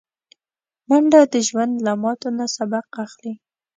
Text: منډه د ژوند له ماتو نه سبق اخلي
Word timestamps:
منډه 0.87 1.21
د 1.33 1.35
ژوند 1.47 1.73
له 1.85 1.93
ماتو 2.01 2.29
نه 2.37 2.45
سبق 2.55 2.85
اخلي 3.05 3.33